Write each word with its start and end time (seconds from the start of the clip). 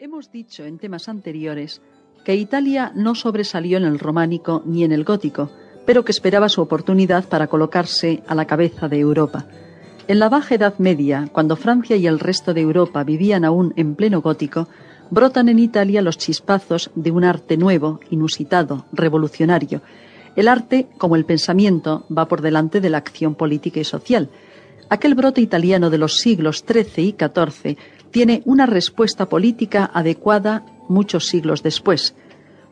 Hemos 0.00 0.30
dicho 0.30 0.64
en 0.64 0.78
temas 0.78 1.08
anteriores 1.08 1.82
que 2.24 2.36
Italia 2.36 2.92
no 2.94 3.16
sobresalió 3.16 3.78
en 3.78 3.84
el 3.84 3.98
románico 3.98 4.62
ni 4.64 4.84
en 4.84 4.92
el 4.92 5.02
gótico, 5.02 5.50
pero 5.86 6.04
que 6.04 6.12
esperaba 6.12 6.48
su 6.48 6.60
oportunidad 6.60 7.28
para 7.28 7.48
colocarse 7.48 8.22
a 8.28 8.36
la 8.36 8.46
cabeza 8.46 8.86
de 8.86 9.00
Europa. 9.00 9.46
En 10.06 10.20
la 10.20 10.28
Baja 10.28 10.54
Edad 10.54 10.78
Media, 10.78 11.28
cuando 11.32 11.56
Francia 11.56 11.96
y 11.96 12.06
el 12.06 12.20
resto 12.20 12.54
de 12.54 12.60
Europa 12.60 13.02
vivían 13.02 13.44
aún 13.44 13.74
en 13.74 13.96
pleno 13.96 14.22
gótico, 14.22 14.68
brotan 15.10 15.48
en 15.48 15.58
Italia 15.58 16.00
los 16.00 16.16
chispazos 16.16 16.92
de 16.94 17.10
un 17.10 17.24
arte 17.24 17.56
nuevo, 17.56 17.98
inusitado, 18.08 18.86
revolucionario. 18.92 19.82
El 20.36 20.46
arte, 20.46 20.86
como 20.98 21.16
el 21.16 21.24
pensamiento, 21.24 22.06
va 22.16 22.28
por 22.28 22.40
delante 22.40 22.80
de 22.80 22.90
la 22.90 22.98
acción 22.98 23.34
política 23.34 23.80
y 23.80 23.84
social. 23.84 24.30
Aquel 24.90 25.16
brote 25.16 25.40
italiano 25.40 25.90
de 25.90 25.98
los 25.98 26.18
siglos 26.18 26.64
XIII 26.64 27.04
y 27.04 27.16
XIV 27.18 27.76
tiene 28.10 28.42
una 28.44 28.66
respuesta 28.66 29.28
política 29.28 29.90
adecuada 29.92 30.64
muchos 30.88 31.26
siglos 31.26 31.62
después. 31.62 32.14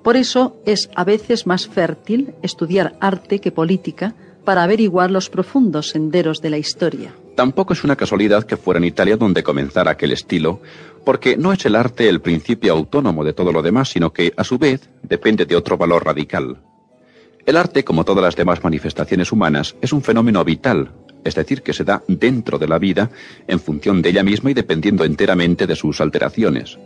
Por 0.03 0.17
eso 0.17 0.57
es 0.67 0.89
a 0.95 1.05
veces 1.05 1.47
más 1.47 1.67
fértil 1.67 2.35
estudiar 2.43 2.97
arte 3.01 3.41
que 3.41 3.53
política 3.53 4.15
para 4.45 4.63
averiguar 4.63 5.11
los 5.11 5.29
profundos 5.29 5.89
senderos 5.89 6.41
de 6.41 6.51
la 6.51 6.59
historia. 6.59 7.13
Tampoco 7.35 7.73
es 7.73 7.85
una 7.85 7.97
casualidad 7.97 8.45
que 8.45 8.57
fuera 8.57 8.79
en 8.79 8.85
Italia 8.85 9.17
donde 9.17 9.43
comenzara 9.43 9.91
aquel 9.91 10.13
estilo, 10.13 10.61
porque 11.05 11.37
no 11.37 11.53
es 11.53 11.67
el 11.67 11.75
arte 11.75 12.09
el 12.09 12.21
principio 12.21 12.73
autónomo 12.73 13.25
de 13.25 13.33
todo 13.33 13.53
lo 13.53 13.63
demás, 13.63 13.91
sino 13.91 14.13
que, 14.13 14.33
a 14.37 14.45
su 14.45 14.59
vez, 14.59 14.89
depende 15.03 15.45
de 15.45 15.57
otro 15.57 15.77
valor 15.77 16.05
radical. 16.05 16.63
El 17.45 17.57
arte, 17.57 17.85
como 17.85 18.05
todas 18.05 18.25
las 18.25 18.37
demás 18.37 18.63
manifestaciones 18.65 19.31
humanas, 19.33 19.77
es 19.81 19.93
un 19.93 20.03
fenómeno 20.03 20.45
vital, 20.45 20.93
es 21.27 21.35
decir, 21.35 21.63
que 21.63 21.73
se 21.73 21.85
da 21.85 22.03
dentro 22.09 22.59
de 22.59 22.69
la 22.69 22.79
vida 22.79 23.11
en 23.47 23.61
función 23.61 24.03
de 24.03 24.11
ella 24.11 24.23
misma 24.23 24.51
y 24.51 24.55
dependiendo 24.55 25.05
enteramente 25.05 25.67
de 25.67 25.77
sus 25.77 26.01
alteraciones. 26.01 26.79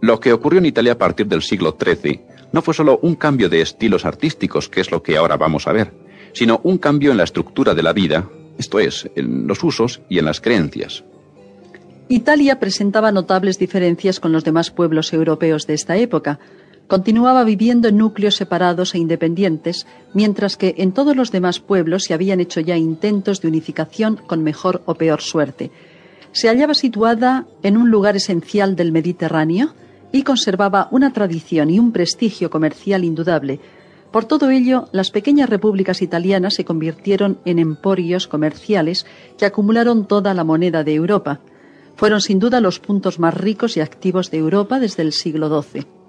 Lo 0.00 0.18
que 0.18 0.32
ocurrió 0.32 0.58
en 0.58 0.66
Italia 0.66 0.92
a 0.92 0.98
partir 0.98 1.26
del 1.26 1.42
siglo 1.42 1.76
XIII 1.80 2.20
no 2.52 2.62
fue 2.62 2.74
solo 2.74 2.98
un 3.02 3.14
cambio 3.14 3.48
de 3.48 3.60
estilos 3.60 4.04
artísticos, 4.04 4.68
que 4.68 4.80
es 4.80 4.90
lo 4.90 5.02
que 5.02 5.16
ahora 5.16 5.36
vamos 5.36 5.66
a 5.66 5.72
ver, 5.72 5.92
sino 6.32 6.60
un 6.64 6.78
cambio 6.78 7.10
en 7.10 7.16
la 7.16 7.24
estructura 7.24 7.74
de 7.74 7.82
la 7.82 7.92
vida, 7.92 8.28
esto 8.58 8.78
es, 8.78 9.08
en 9.14 9.46
los 9.46 9.62
usos 9.62 10.02
y 10.08 10.18
en 10.18 10.24
las 10.24 10.40
creencias. 10.40 11.04
Italia 12.08 12.60
presentaba 12.60 13.12
notables 13.12 13.58
diferencias 13.58 14.20
con 14.20 14.32
los 14.32 14.44
demás 14.44 14.70
pueblos 14.70 15.12
europeos 15.12 15.66
de 15.66 15.74
esta 15.74 15.96
época, 15.96 16.40
continuaba 16.86 17.44
viviendo 17.44 17.88
en 17.88 17.96
núcleos 17.96 18.36
separados 18.36 18.94
e 18.94 18.98
independientes, 18.98 19.86
mientras 20.14 20.56
que 20.56 20.74
en 20.78 20.92
todos 20.92 21.16
los 21.16 21.32
demás 21.32 21.60
pueblos 21.60 22.04
se 22.04 22.14
habían 22.14 22.40
hecho 22.40 22.60
ya 22.60 22.76
intentos 22.76 23.40
de 23.40 23.48
unificación 23.48 24.16
con 24.26 24.42
mejor 24.42 24.82
o 24.86 24.94
peor 24.94 25.20
suerte. 25.20 25.70
Se 26.32 26.48
hallaba 26.48 26.74
situada 26.74 27.46
en 27.62 27.76
un 27.76 27.90
lugar 27.90 28.16
esencial 28.16 28.76
del 28.76 28.92
Mediterráneo 28.92 29.74
y 30.12 30.22
conservaba 30.22 30.88
una 30.90 31.12
tradición 31.12 31.70
y 31.70 31.78
un 31.78 31.92
prestigio 31.92 32.50
comercial 32.50 33.04
indudable. 33.04 33.60
Por 34.10 34.26
todo 34.26 34.50
ello, 34.50 34.88
las 34.92 35.10
pequeñas 35.10 35.48
repúblicas 35.48 36.02
italianas 36.02 36.54
se 36.54 36.66
convirtieron 36.66 37.38
en 37.46 37.58
emporios 37.58 38.28
comerciales 38.28 39.06
que 39.38 39.46
acumularon 39.46 40.06
toda 40.06 40.34
la 40.34 40.44
moneda 40.44 40.84
de 40.84 40.94
Europa. 40.94 41.40
Fueron 41.96 42.20
sin 42.20 42.38
duda 42.38 42.60
los 42.60 42.78
puntos 42.78 43.18
más 43.18 43.34
ricos 43.34 43.76
y 43.76 43.80
activos 43.80 44.30
de 44.30 44.38
Europa 44.38 44.78
desde 44.80 45.02
el 45.02 45.12
siglo 45.12 45.62
XII. 45.62 46.01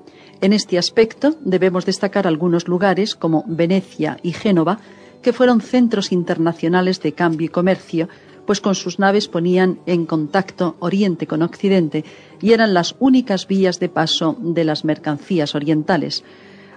En 0.44 0.52
este 0.52 0.78
aspecto 0.78 1.38
debemos 1.40 1.86
destacar 1.86 2.28
algunos 2.28 2.68
lugares 2.68 3.16
como 3.16 3.46
Venecia 3.48 4.18
y 4.24 4.34
Génova, 4.34 4.78
que 5.22 5.32
fueron 5.32 5.62
centros 5.62 6.12
internacionales 6.12 7.02
de 7.02 7.14
cambio 7.14 7.46
y 7.46 7.48
comercio, 7.48 8.10
pues 8.46 8.60
con 8.60 8.76
sus 8.76 9.00
naves 9.00 9.30
ponían 9.30 9.80
en 9.86 10.06
contacto 10.06 10.76
Oriente 10.80 11.28
con 11.28 11.44
Occidente 11.44 12.04
y 12.42 12.52
eran 12.52 12.74
las 12.74 12.94
únicas 13.00 13.48
vías 13.48 13.80
de 13.80 13.88
paso 13.88 14.36
de 14.42 14.66
las 14.66 14.84
mercancías 14.84 15.56
orientales. 15.56 16.26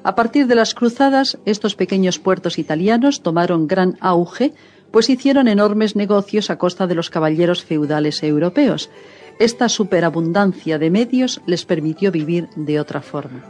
A 0.04 0.14
partir 0.14 0.46
de 0.46 0.54
las 0.54 0.72
cruzadas, 0.72 1.36
estos 1.44 1.74
pequeños 1.74 2.20
puertos 2.20 2.60
italianos 2.60 3.22
tomaron 3.24 3.66
gran 3.66 3.96
auge, 3.98 4.54
pues 4.92 5.10
hicieron 5.10 5.48
enormes 5.48 5.96
negocios 5.96 6.50
a 6.50 6.58
costa 6.58 6.86
de 6.86 6.94
los 6.94 7.10
caballeros 7.10 7.64
feudales 7.64 8.22
europeos. 8.22 8.90
Esta 9.38 9.68
superabundancia 9.68 10.78
de 10.78 10.90
medios 10.90 11.42
les 11.46 11.66
permitió 11.66 12.10
vivir 12.10 12.48
de 12.56 12.80
otra 12.80 13.02
forma. 13.02 13.44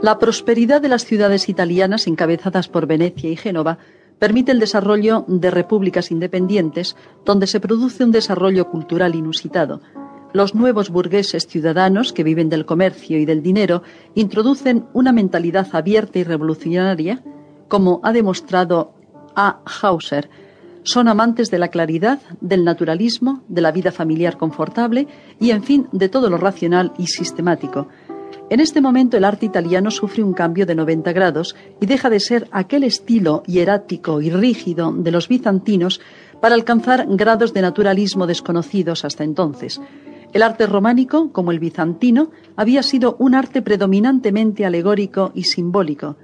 La 0.00 0.18
prosperidad 0.18 0.80
de 0.80 0.88
las 0.88 1.04
ciudades 1.04 1.50
italianas 1.50 2.06
encabezadas 2.06 2.68
por 2.68 2.86
Venecia 2.86 3.30
y 3.30 3.36
Génova 3.36 3.76
permite 4.18 4.52
el 4.52 4.58
desarrollo 4.58 5.26
de 5.28 5.50
repúblicas 5.50 6.10
independientes 6.10 6.96
donde 7.26 7.46
se 7.46 7.60
produce 7.60 8.04
un 8.04 8.12
desarrollo 8.12 8.70
cultural 8.70 9.14
inusitado. 9.14 9.82
Los 10.34 10.54
nuevos 10.54 10.90
burgueses 10.90 11.46
ciudadanos 11.46 12.12
que 12.12 12.22
viven 12.22 12.50
del 12.50 12.66
comercio 12.66 13.18
y 13.18 13.24
del 13.24 13.42
dinero 13.42 13.82
introducen 14.14 14.84
una 14.92 15.10
mentalidad 15.10 15.68
abierta 15.72 16.18
y 16.18 16.24
revolucionaria, 16.24 17.22
como 17.68 18.00
ha 18.02 18.12
demostrado 18.12 18.92
A. 19.34 19.60
Hauser. 19.80 20.28
Son 20.82 21.08
amantes 21.08 21.50
de 21.50 21.58
la 21.58 21.68
claridad, 21.68 22.20
del 22.40 22.64
naturalismo, 22.64 23.42
de 23.48 23.62
la 23.62 23.72
vida 23.72 23.90
familiar 23.90 24.36
confortable 24.36 25.08
y, 25.40 25.50
en 25.50 25.62
fin, 25.62 25.88
de 25.92 26.10
todo 26.10 26.28
lo 26.28 26.36
racional 26.36 26.92
y 26.98 27.06
sistemático. 27.06 27.88
En 28.50 28.60
este 28.60 28.80
momento 28.80 29.16
el 29.16 29.24
arte 29.24 29.46
italiano 29.46 29.90
sufre 29.90 30.22
un 30.22 30.32
cambio 30.32 30.66
de 30.66 30.74
90 30.74 31.12
grados 31.12 31.56
y 31.80 31.86
deja 31.86 32.08
de 32.10 32.20
ser 32.20 32.48
aquel 32.50 32.84
estilo 32.84 33.42
hierático 33.46 34.20
y 34.22 34.30
rígido 34.30 34.92
de 34.92 35.10
los 35.10 35.28
bizantinos 35.28 36.00
para 36.40 36.54
alcanzar 36.54 37.06
grados 37.08 37.52
de 37.52 37.62
naturalismo 37.62 38.26
desconocidos 38.26 39.04
hasta 39.04 39.24
entonces. 39.24 39.80
El 40.38 40.44
arte 40.44 40.68
románico, 40.68 41.32
como 41.32 41.50
el 41.50 41.58
bizantino, 41.58 42.30
había 42.54 42.84
sido 42.84 43.16
un 43.18 43.34
arte 43.34 43.60
predominantemente 43.60 44.64
alegórico 44.64 45.32
y 45.34 45.42
simbólico. 45.42 46.16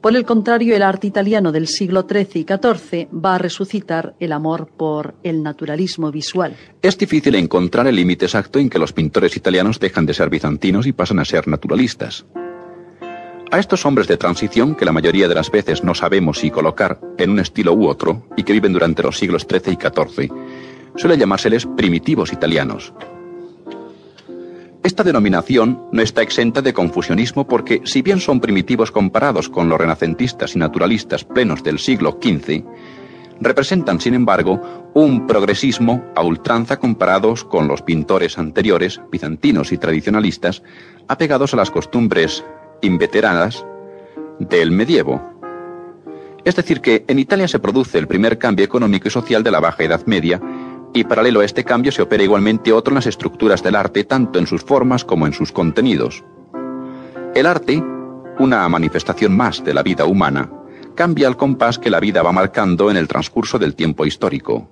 Por 0.00 0.14
el 0.14 0.24
contrario, 0.24 0.76
el 0.76 0.82
arte 0.82 1.08
italiano 1.08 1.50
del 1.50 1.66
siglo 1.66 2.06
XIII 2.08 2.42
y 2.42 2.44
XIV 2.44 3.08
va 3.12 3.34
a 3.34 3.38
resucitar 3.38 4.14
el 4.20 4.30
amor 4.30 4.68
por 4.68 5.16
el 5.24 5.42
naturalismo 5.42 6.12
visual. 6.12 6.54
Es 6.80 6.96
difícil 6.96 7.34
encontrar 7.34 7.88
el 7.88 7.96
límite 7.96 8.26
exacto 8.26 8.60
en 8.60 8.70
que 8.70 8.78
los 8.78 8.92
pintores 8.92 9.36
italianos 9.36 9.80
dejan 9.80 10.06
de 10.06 10.14
ser 10.14 10.30
bizantinos 10.30 10.86
y 10.86 10.92
pasan 10.92 11.18
a 11.18 11.24
ser 11.24 11.48
naturalistas. 11.48 12.24
A 13.50 13.58
estos 13.58 13.84
hombres 13.84 14.06
de 14.06 14.16
transición, 14.16 14.76
que 14.76 14.84
la 14.84 14.92
mayoría 14.92 15.26
de 15.26 15.34
las 15.34 15.50
veces 15.50 15.82
no 15.82 15.96
sabemos 15.96 16.38
si 16.38 16.52
colocar 16.52 17.00
en 17.18 17.30
un 17.30 17.40
estilo 17.40 17.72
u 17.72 17.88
otro, 17.88 18.28
y 18.36 18.44
que 18.44 18.52
viven 18.52 18.74
durante 18.74 19.02
los 19.02 19.18
siglos 19.18 19.44
XIII 19.50 19.72
y 19.72 19.76
XIV, 19.76 20.32
suele 20.94 21.18
llamárseles 21.18 21.66
primitivos 21.66 22.32
italianos, 22.32 22.94
esta 24.84 25.02
denominación 25.02 25.88
no 25.92 26.02
está 26.02 26.20
exenta 26.20 26.60
de 26.60 26.74
confusionismo 26.74 27.46
porque, 27.46 27.80
si 27.84 28.02
bien 28.02 28.20
son 28.20 28.38
primitivos 28.38 28.90
comparados 28.90 29.48
con 29.48 29.70
los 29.70 29.78
renacentistas 29.78 30.54
y 30.54 30.58
naturalistas 30.58 31.24
plenos 31.24 31.64
del 31.64 31.78
siglo 31.78 32.18
XV, 32.22 32.62
representan, 33.40 33.98
sin 33.98 34.12
embargo, 34.12 34.90
un 34.92 35.26
progresismo 35.26 36.04
a 36.14 36.22
ultranza 36.22 36.78
comparados 36.78 37.44
con 37.44 37.66
los 37.66 37.80
pintores 37.80 38.38
anteriores, 38.38 39.00
bizantinos 39.10 39.72
y 39.72 39.78
tradicionalistas, 39.78 40.62
apegados 41.08 41.54
a 41.54 41.56
las 41.56 41.70
costumbres 41.70 42.44
inveteranas 42.82 43.64
del 44.38 44.70
medievo. 44.70 45.32
Es 46.44 46.56
decir, 46.56 46.82
que 46.82 47.06
en 47.08 47.18
Italia 47.18 47.48
se 47.48 47.58
produce 47.58 47.96
el 47.96 48.06
primer 48.06 48.36
cambio 48.36 48.66
económico 48.66 49.08
y 49.08 49.10
social 49.10 49.42
de 49.42 49.50
la 49.50 49.60
Baja 49.60 49.82
Edad 49.82 50.04
Media, 50.04 50.42
y 50.94 51.04
paralelo 51.04 51.40
a 51.40 51.44
este 51.44 51.64
cambio 51.64 51.92
se 51.92 52.00
opera 52.00 52.22
igualmente 52.22 52.72
otro 52.72 52.92
en 52.92 52.96
las 52.96 53.06
estructuras 53.06 53.62
del 53.62 53.74
arte, 53.74 54.04
tanto 54.04 54.38
en 54.38 54.46
sus 54.46 54.62
formas 54.62 55.04
como 55.04 55.26
en 55.26 55.32
sus 55.32 55.52
contenidos. 55.52 56.24
El 57.34 57.46
arte, 57.46 57.82
una 58.38 58.66
manifestación 58.68 59.36
más 59.36 59.62
de 59.64 59.74
la 59.74 59.82
vida 59.82 60.06
humana, 60.06 60.50
cambia 60.94 61.26
al 61.26 61.36
compás 61.36 61.78
que 61.80 61.90
la 61.90 61.98
vida 61.98 62.22
va 62.22 62.30
marcando 62.30 62.90
en 62.90 62.96
el 62.96 63.08
transcurso 63.08 63.58
del 63.58 63.74
tiempo 63.74 64.06
histórico. 64.06 64.68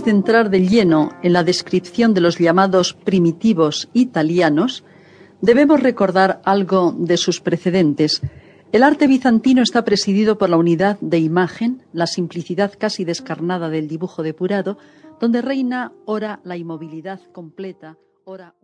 Antes 0.00 0.14
de 0.14 0.18
entrar 0.18 0.48
de 0.48 0.66
lleno 0.66 1.10
en 1.22 1.34
la 1.34 1.44
descripción 1.44 2.14
de 2.14 2.22
los 2.22 2.38
llamados 2.38 2.94
primitivos 2.94 3.90
italianos, 3.92 4.82
debemos 5.42 5.82
recordar 5.82 6.40
algo 6.46 6.94
de 6.96 7.18
sus 7.18 7.42
precedentes. 7.42 8.22
El 8.72 8.82
arte 8.82 9.06
bizantino 9.06 9.60
está 9.60 9.84
presidido 9.84 10.38
por 10.38 10.48
la 10.48 10.56
unidad 10.56 10.98
de 11.02 11.18
imagen, 11.18 11.82
la 11.92 12.06
simplicidad 12.06 12.72
casi 12.78 13.04
descarnada 13.04 13.68
del 13.68 13.88
dibujo 13.88 14.22
depurado, 14.22 14.78
donde 15.20 15.42
reina 15.42 15.92
ora 16.06 16.40
la 16.44 16.56
inmovilidad 16.56 17.20
completa, 17.34 17.98
ora 18.24 18.54